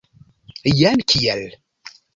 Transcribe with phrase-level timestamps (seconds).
[0.79, 1.43] Jen kiel.